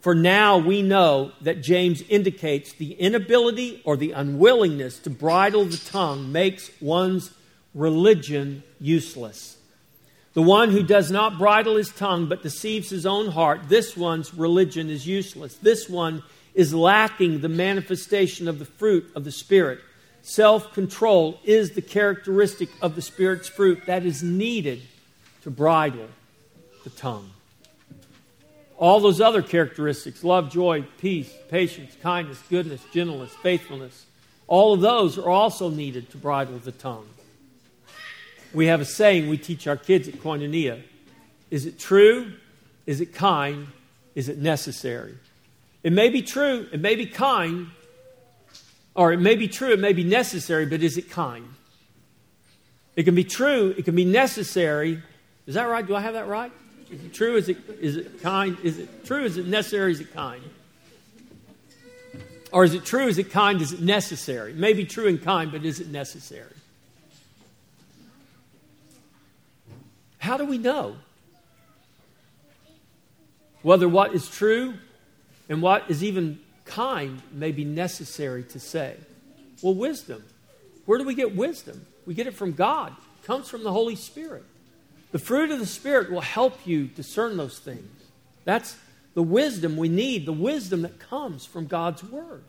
[0.00, 5.76] For now we know that James indicates the inability or the unwillingness to bridle the
[5.76, 7.30] tongue makes one's
[7.72, 9.56] religion useless.
[10.34, 14.34] The one who does not bridle his tongue but deceives his own heart, this one's
[14.34, 15.54] religion is useless.
[15.54, 16.22] This one
[16.54, 19.80] is lacking the manifestation of the fruit of the Spirit.
[20.22, 24.82] Self control is the characteristic of the Spirit's fruit that is needed
[25.42, 26.08] to bridle
[26.84, 27.30] the tongue.
[28.78, 34.06] All those other characteristics love, joy, peace, patience, kindness, goodness, gentleness, faithfulness
[34.52, 37.08] all of those are also needed to bridle the tongue.
[38.52, 40.82] We have a saying we teach our kids at Koinonia
[41.50, 42.34] Is it true?
[42.84, 43.68] Is it kind?
[44.14, 45.14] Is it necessary?
[45.82, 47.68] It may be true, it may be kind,
[48.94, 51.48] or it may be true, it may be necessary, but is it kind?
[52.94, 55.02] It can be true, it can be necessary.
[55.46, 55.86] Is that right?
[55.86, 56.52] Do I have that right?
[56.90, 57.36] Is it true?
[57.36, 58.58] Is it, is it kind?
[58.62, 59.24] Is it true?
[59.24, 59.92] Is it necessary?
[59.92, 60.42] Is it kind?
[62.52, 63.06] Or is it true?
[63.06, 63.62] Is it kind?
[63.62, 64.52] Is it necessary?
[64.52, 66.52] It may be true and kind, but is it necessary?
[70.18, 70.96] How do we know
[73.62, 74.74] whether what is true
[75.48, 78.96] and what is even kind may be necessary to say.
[79.62, 80.24] Well, wisdom.
[80.86, 81.86] Where do we get wisdom?
[82.06, 84.44] We get it from God, it comes from the Holy Spirit.
[85.12, 87.88] The fruit of the Spirit will help you discern those things.
[88.44, 88.76] That's
[89.14, 92.42] the wisdom we need, the wisdom that comes from God's Word.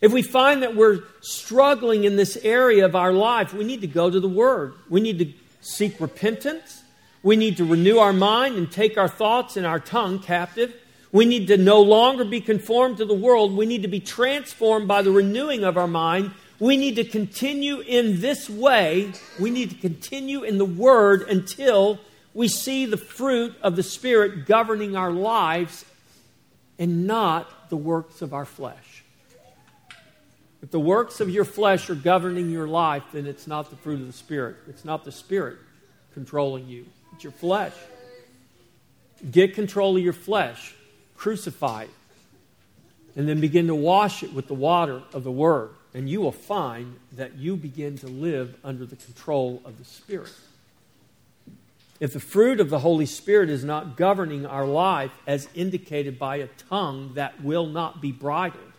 [0.00, 3.86] If we find that we're struggling in this area of our life, we need to
[3.86, 4.74] go to the Word.
[4.88, 6.82] We need to seek repentance.
[7.22, 10.74] We need to renew our mind and take our thoughts and our tongue captive.
[11.12, 13.54] We need to no longer be conformed to the world.
[13.54, 16.32] We need to be transformed by the renewing of our mind.
[16.58, 19.12] We need to continue in this way.
[19.38, 21.98] We need to continue in the Word until
[22.34, 25.84] we see the fruit of the Spirit governing our lives
[26.78, 29.04] and not the works of our flesh.
[30.62, 34.00] If the works of your flesh are governing your life, then it's not the fruit
[34.00, 34.56] of the Spirit.
[34.68, 35.58] It's not the Spirit
[36.14, 37.74] controlling you, it's your flesh.
[39.30, 40.74] Get control of your flesh,
[41.22, 41.90] crucify it,
[43.14, 45.70] and then begin to wash it with the water of the Word.
[45.94, 50.32] And you will find that you begin to live under the control of the Spirit.
[52.00, 56.36] If the fruit of the Holy Spirit is not governing our life as indicated by
[56.36, 58.72] a tongue that will not be bridled,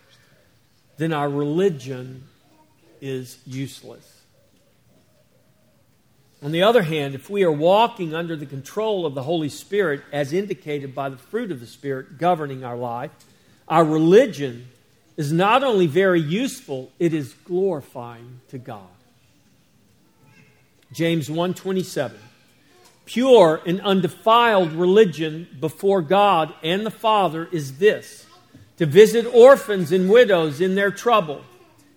[0.98, 2.24] then our religion
[3.00, 4.20] is useless.
[6.44, 10.02] On the other hand, if we are walking under the control of the Holy Spirit
[10.12, 13.10] as indicated by the fruit of the Spirit governing our life,
[13.66, 14.68] our religion
[15.16, 18.82] is not only very useful, it is glorifying to God.
[20.92, 22.18] James 127
[23.06, 28.26] Pure and undefiled religion before God and the Father is this
[28.76, 31.42] to visit orphans and widows in their trouble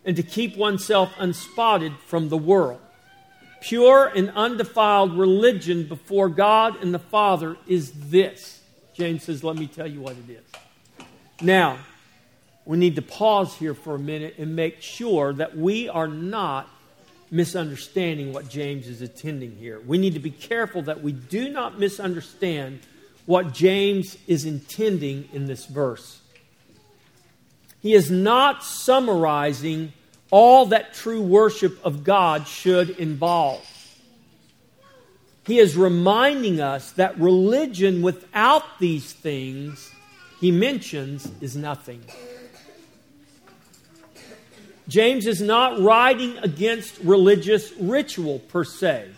[0.05, 2.79] and to keep oneself unspotted from the world.
[3.67, 8.61] Pure and undefiled religion before God and the Father is this.
[8.93, 11.05] James says, Let me tell you what it is.
[11.41, 11.77] Now,
[12.63, 16.69] we need to pause here for a minute and make sure that we are not
[17.29, 19.81] misunderstanding what James is attending here.
[19.81, 22.79] We need to be careful that we do not misunderstand
[23.25, 26.21] what James is intending in this verse.
[27.81, 29.91] He is not summarizing
[30.31, 33.65] all that true worship of God should involve.
[35.45, 39.91] He is reminding us that religion without these things
[40.41, 42.03] he mentions is nothing.
[44.87, 49.09] James is not writing against religious ritual per se,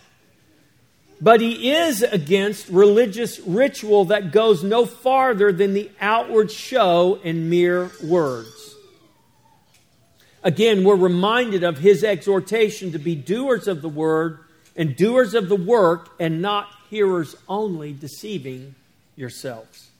[1.21, 7.49] but he is against religious ritual that goes no farther than the outward show and
[7.49, 8.68] mere words.
[10.49, 14.39] Again, we're reminded of his exhortation to be doers of the word
[14.75, 18.73] and doers of the work and not hearers only, deceiving
[19.15, 19.91] yourselves.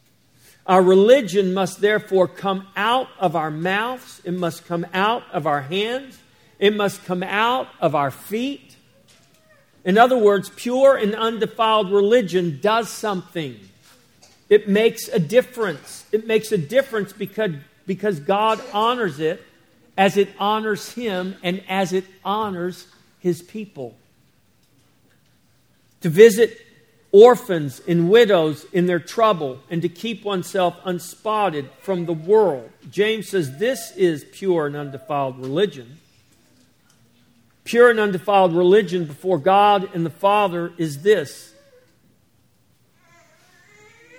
[0.65, 5.61] Our religion must therefore come out of our mouths, it must come out of our
[5.61, 6.17] hands,
[6.57, 8.75] it must come out of our feet.
[9.85, 13.55] In other words, pure and undefiled religion does something.
[14.49, 16.05] It makes a difference.
[16.11, 17.51] It makes a difference because,
[17.85, 19.45] because God honors it
[19.99, 22.87] as it honors him and as it honors
[23.19, 23.97] his people.
[25.99, 26.57] To visit
[27.11, 32.69] orphans and widows in their trouble and to keep oneself unspotted from the world.
[32.89, 35.97] James says this is pure and undefiled religion.
[37.65, 41.53] Pure and undefiled religion before God and the Father is this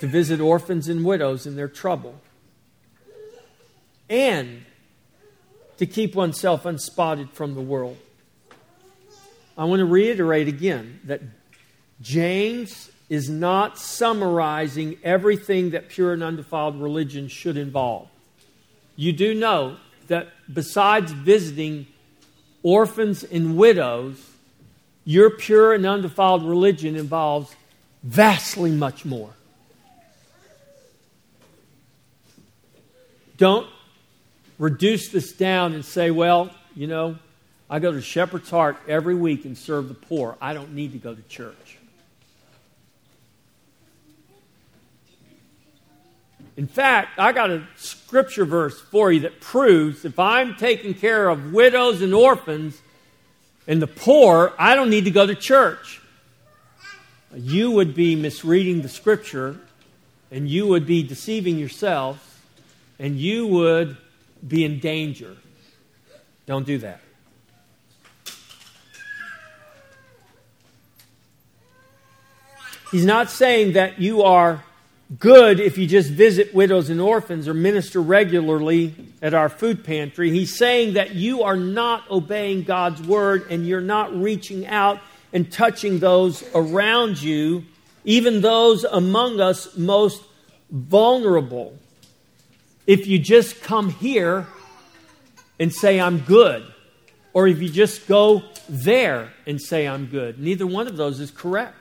[0.00, 2.20] to visit orphans and widows in their trouble
[4.10, 4.66] and
[5.80, 7.96] to keep oneself unspotted from the world.
[9.56, 11.22] I want to reiterate again that
[12.02, 18.08] James is not summarizing everything that pure and undefiled religion should involve.
[18.94, 19.78] You do know
[20.08, 21.86] that besides visiting
[22.62, 24.22] orphans and widows,
[25.06, 27.56] your pure and undefiled religion involves
[28.02, 29.30] vastly much more.
[33.38, 33.66] Don't
[34.61, 37.16] reduce this down and say, well, you know,
[37.68, 40.36] I go to Shepherd's Heart every week and serve the poor.
[40.40, 41.78] I don't need to go to church.
[46.58, 51.30] In fact, I got a scripture verse for you that proves if I'm taking care
[51.30, 52.78] of widows and orphans
[53.66, 56.02] and the poor, I don't need to go to church.
[57.34, 59.58] You would be misreading the scripture
[60.30, 62.44] and you would be deceiving yourself
[62.98, 63.96] and you would
[64.47, 65.36] be in danger.
[66.47, 67.01] Don't do that.
[72.91, 74.64] He's not saying that you are
[75.18, 80.30] good if you just visit widows and orphans or minister regularly at our food pantry.
[80.30, 85.01] He's saying that you are not obeying God's word and you're not reaching out
[85.32, 87.64] and touching those around you,
[88.05, 90.22] even those among us most
[90.70, 91.76] vulnerable
[92.86, 94.46] if you just come here
[95.58, 96.64] and say, I'm good,
[97.32, 100.38] or if you just go there and say, I'm good.
[100.40, 101.76] Neither one of those is correct.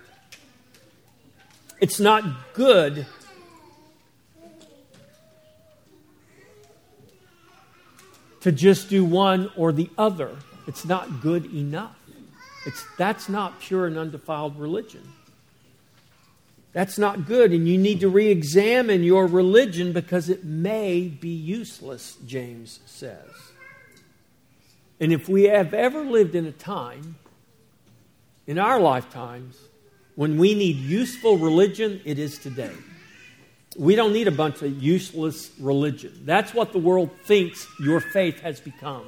[1.79, 3.05] It's not good
[8.41, 10.35] to just do one or the other.
[10.67, 11.95] It's not good enough.
[12.65, 15.01] It's, that's not pure and undefiled religion.
[16.71, 21.29] That's not good, and you need to re examine your religion because it may be
[21.29, 23.29] useless, James says.
[24.99, 27.15] And if we have ever lived in a time,
[28.45, 29.57] in our lifetimes,
[30.15, 32.73] when we need useful religion, it is today.
[33.77, 36.21] We don't need a bunch of useless religion.
[36.25, 39.05] That's what the world thinks your faith has become.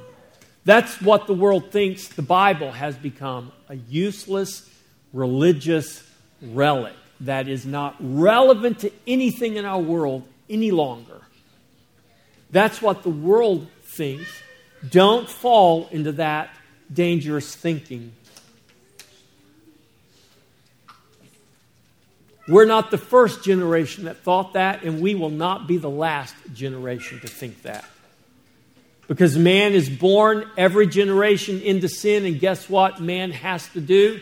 [0.64, 4.68] That's what the world thinks the Bible has become a useless
[5.12, 6.02] religious
[6.40, 11.20] relic that is not relevant to anything in our world any longer.
[12.50, 14.28] That's what the world thinks.
[14.88, 16.50] Don't fall into that
[16.92, 18.12] dangerous thinking.
[22.48, 26.34] We're not the first generation that thought that, and we will not be the last
[26.52, 27.84] generation to think that.
[29.06, 34.20] Because man is born every generation into sin, and guess what man has to do?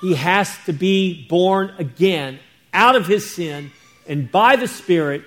[0.00, 2.38] He has to be born again
[2.72, 3.70] out of his sin
[4.06, 5.22] and by the Spirit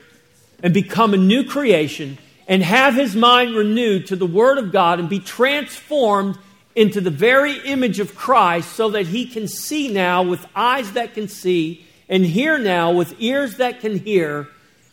[0.63, 2.17] and become a new creation
[2.47, 6.38] and have his mind renewed to the Word of God and be transformed
[6.76, 11.13] into the very image of Christ so that he can see now with eyes that
[11.13, 14.47] can see and hear now with ears that can hear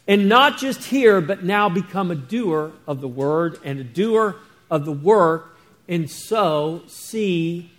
[0.07, 4.37] and not just hear, but now become a doer of the Word and a doer
[4.70, 5.57] of the work
[5.89, 7.70] and so see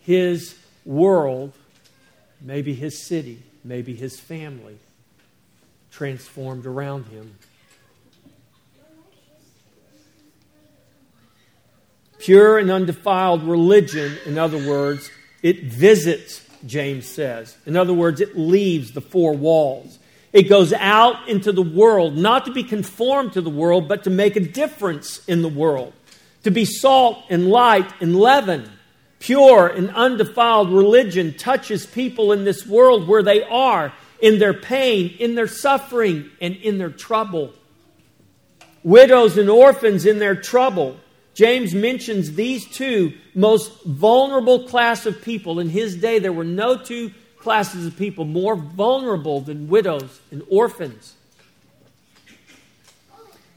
[0.00, 1.52] his world,
[2.40, 4.78] maybe his city, maybe his family
[5.90, 7.36] transformed around him.
[12.18, 15.10] Pure and undefiled religion, in other words,
[15.42, 17.56] it visits, James says.
[17.66, 19.98] In other words, it leaves the four walls.
[20.32, 24.10] It goes out into the world, not to be conformed to the world, but to
[24.10, 25.92] make a difference in the world,
[26.42, 28.68] to be salt and light and leaven.
[29.24, 35.16] Pure and undefiled religion touches people in this world where they are, in their pain,
[35.18, 37.54] in their suffering, and in their trouble.
[38.82, 40.98] Widows and orphans in their trouble.
[41.32, 45.58] James mentions these two most vulnerable class of people.
[45.58, 50.42] In his day, there were no two classes of people more vulnerable than widows and
[50.50, 51.14] orphans.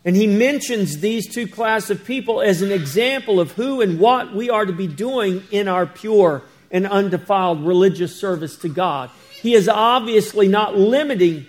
[0.08, 4.34] And he mentions these two classes of people as an example of who and what
[4.34, 9.10] we are to be doing in our pure and undefiled religious service to God.
[9.42, 11.46] He is obviously not limiting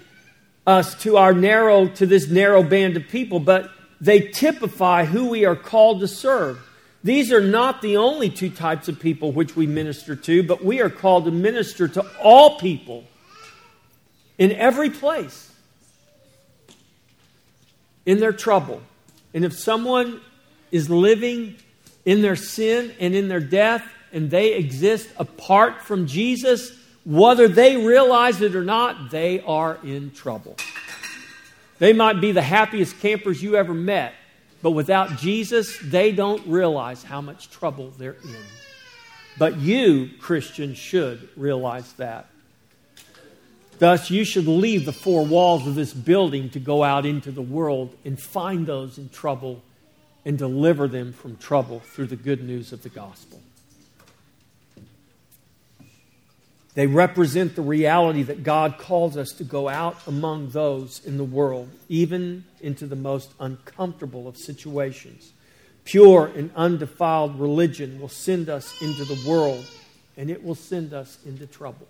[0.66, 5.44] us to our narrow to this narrow band of people, but they typify who we
[5.44, 6.58] are called to serve.
[7.04, 10.80] These are not the only two types of people which we minister to, but we
[10.80, 13.04] are called to minister to all people
[14.36, 15.47] in every place
[18.08, 18.80] in their trouble.
[19.34, 20.22] And if someone
[20.72, 21.56] is living
[22.06, 26.72] in their sin and in their death, and they exist apart from Jesus,
[27.04, 30.56] whether they realize it or not, they are in trouble.
[31.78, 34.14] They might be the happiest campers you ever met,
[34.62, 38.36] but without Jesus, they don't realize how much trouble they're in.
[39.38, 42.26] But you, Christian, should realize that.
[43.78, 47.42] Thus, you should leave the four walls of this building to go out into the
[47.42, 49.62] world and find those in trouble
[50.24, 53.40] and deliver them from trouble through the good news of the gospel.
[56.74, 61.24] They represent the reality that God calls us to go out among those in the
[61.24, 65.32] world, even into the most uncomfortable of situations.
[65.84, 69.64] Pure and undefiled religion will send us into the world,
[70.16, 71.88] and it will send us into trouble.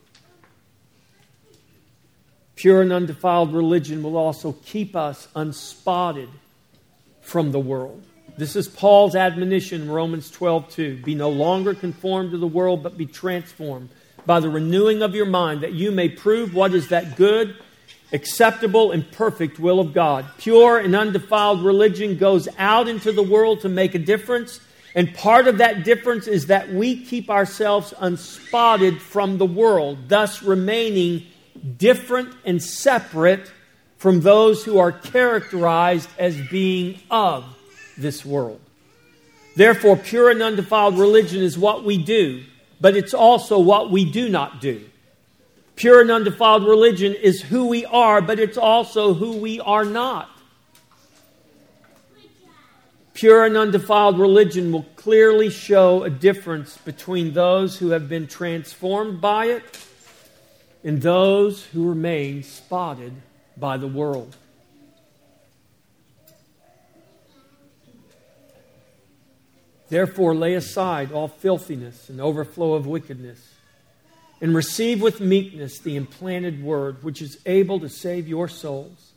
[2.59, 6.29] Pure and undefiled religion will also keep us unspotted
[7.21, 8.03] from the world.
[8.37, 11.03] This is Paul's admonition in Romans 12 2.
[11.05, 13.91] Be no longer conformed to the world, but be transformed
[14.27, 17.55] by the renewing of your mind, that you may prove what is that good,
[18.13, 20.27] acceptable, and perfect will of God.
[20.39, 24.59] Pure and undefiled religion goes out into the world to make a difference.
[24.97, 30.43] And part of that difference is that we keep ourselves unspotted from the world, thus
[30.43, 31.25] remaining
[31.79, 33.51] different and separate
[33.97, 37.45] from those who are characterized as being of
[37.97, 38.61] this world.
[39.57, 42.45] Therefore, pure and undefiled religion is what we do
[42.81, 44.85] but it's also what we do not do.
[45.77, 50.29] Pure and undefiled religion is who we are, but it's also who we are not.
[53.15, 59.21] Pure and undefiled religion will clearly show a difference between those who have been transformed
[59.21, 59.65] by it
[60.85, 63.13] and those who remain spotted
[63.57, 64.37] by the world.
[69.89, 73.55] Therefore, lay aside all filthiness and overflow of wickedness,
[74.41, 79.13] and receive with meekness the implanted word, which is able to save your souls.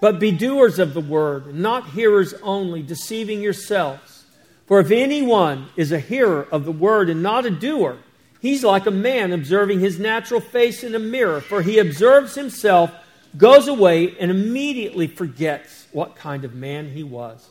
[0.00, 4.24] But be doers of the word, and not hearers only, deceiving yourselves.
[4.66, 7.98] For if anyone is a hearer of the word and not a doer,
[8.40, 12.90] he's like a man observing his natural face in a mirror, for he observes himself,
[13.36, 17.48] goes away, and immediately forgets what kind of man he was.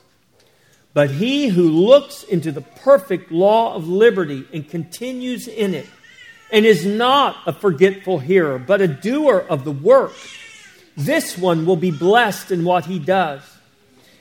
[0.93, 5.87] But he who looks into the perfect law of liberty and continues in it,
[6.51, 10.13] and is not a forgetful hearer, but a doer of the work,
[10.95, 13.41] this one will be blessed in what he does.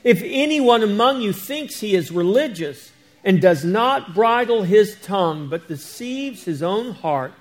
[0.03, 2.91] If anyone among you thinks he is religious
[3.25, 7.33] and does not bridle his tongue, but deceives his own heart,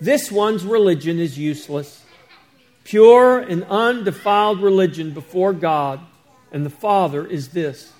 [0.00, 2.04] this one's religion is useless.
[2.84, 6.00] Pure and undefiled religion before God
[6.52, 7.92] and the Father is this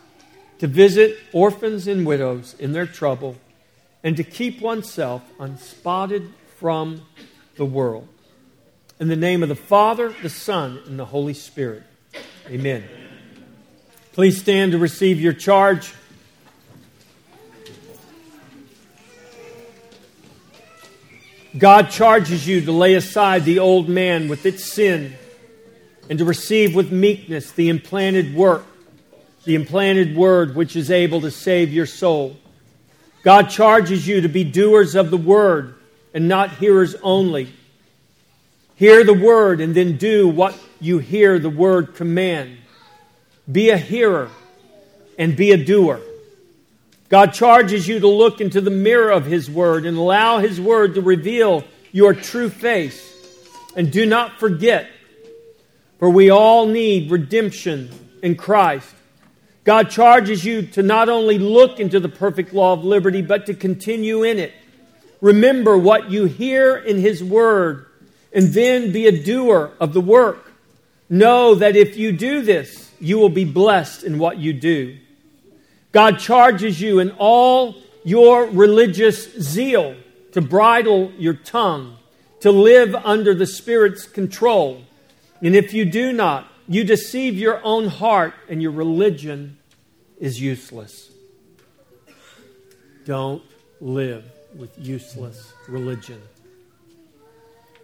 [0.59, 3.37] to visit orphans and widows in their trouble,
[4.05, 7.03] and to keep oneself unspotted from
[7.57, 8.07] the world.
[9.01, 11.83] In the name of the Father, the Son, and the Holy Spirit.
[12.47, 12.85] Amen.
[14.13, 15.93] Please stand to receive your charge.
[21.57, 25.15] God charges you to lay aside the old man with its sin
[26.09, 28.67] and to receive with meekness the implanted work
[29.45, 32.37] the implanted word which is able to save your soul.
[33.23, 35.75] God charges you to be doers of the word
[36.15, 37.53] and not hearers only.
[38.77, 42.59] Hear the word and then do what you hear the word command.
[43.51, 44.31] Be a hearer
[45.19, 46.01] and be a doer.
[47.13, 50.95] God charges you to look into the mirror of His Word and allow His Word
[50.95, 53.07] to reveal your true face.
[53.77, 54.89] And do not forget,
[55.99, 57.91] for we all need redemption
[58.23, 58.89] in Christ.
[59.65, 63.53] God charges you to not only look into the perfect law of liberty, but to
[63.53, 64.55] continue in it.
[65.21, 67.89] Remember what you hear in His Word,
[68.33, 70.51] and then be a doer of the work.
[71.11, 74.97] Know that if you do this, you will be blessed in what you do.
[75.93, 79.95] God charges you in all your religious zeal
[80.33, 81.97] to bridle your tongue,
[82.41, 84.83] to live under the Spirit's control.
[85.43, 89.59] And if you do not, you deceive your own heart, and your religion
[90.19, 91.11] is useless.
[93.05, 93.43] Don't
[93.81, 94.25] live
[94.57, 96.23] with useless religion.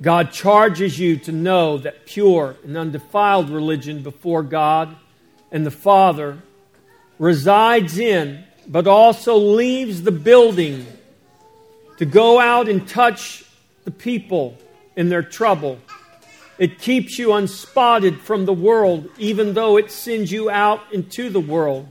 [0.00, 4.96] God charges you to know that pure and undefiled religion before God
[5.50, 6.38] and the Father
[7.18, 10.86] resides in, but also leaves the building
[11.98, 13.44] to go out and touch
[13.84, 14.56] the people
[14.96, 15.78] in their trouble.
[16.58, 21.40] It keeps you unspotted from the world, even though it sends you out into the
[21.40, 21.88] world.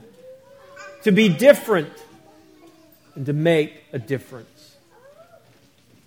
[1.04, 1.92] To be different
[3.14, 4.76] and to make a difference.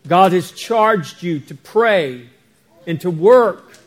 [0.07, 2.27] God has charged you to pray
[2.87, 3.77] and to work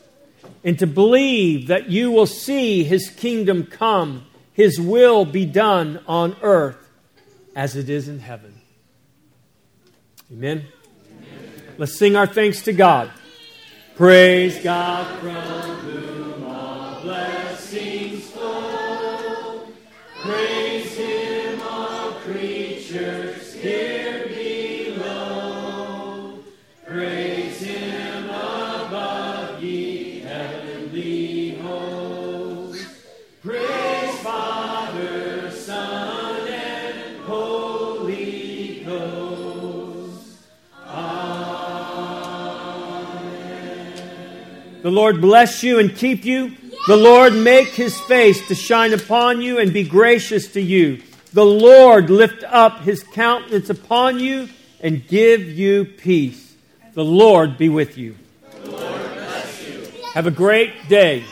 [0.62, 4.24] and to believe that you will see His kingdom come,
[4.55, 6.91] His will be done on earth
[7.57, 8.55] as it is in heaven.
[10.33, 10.67] Amen.
[11.11, 11.63] Amen.
[11.77, 13.11] Let's sing our thanks to God.
[13.97, 19.67] Praise God from whom all blessings flow.
[20.23, 24.14] Praise Him, all creatures here
[44.85, 46.59] The Lord bless you and keep you.
[46.87, 51.01] The Lord make his face to shine upon you and be gracious to you.
[51.32, 54.51] The Lord lift up his countenance upon you
[54.82, 56.55] and give you peace.
[56.93, 58.14] The Lord be with you.
[58.66, 58.76] You.
[60.12, 61.24] Have a great day.